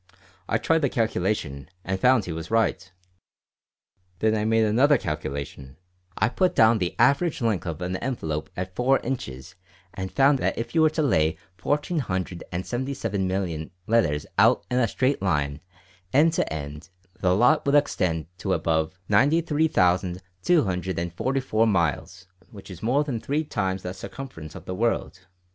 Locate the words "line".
15.21-15.59